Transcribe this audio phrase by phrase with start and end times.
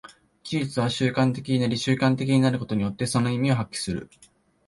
[0.43, 4.09] 技術は習慣的になり、習慣的になることによってその意味を発揮する。